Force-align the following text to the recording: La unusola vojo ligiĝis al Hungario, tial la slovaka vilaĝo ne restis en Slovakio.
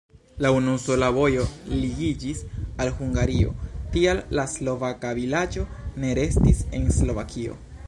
La 0.43 0.51
unusola 0.59 1.09
vojo 1.17 1.43
ligiĝis 1.81 2.41
al 2.85 2.89
Hungario, 3.01 3.53
tial 3.97 4.23
la 4.39 4.47
slovaka 4.57 5.15
vilaĝo 5.23 5.69
ne 6.05 6.17
restis 6.23 6.67
en 6.81 6.93
Slovakio. 7.01 7.63